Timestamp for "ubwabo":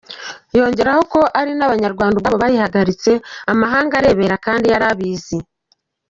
2.15-2.37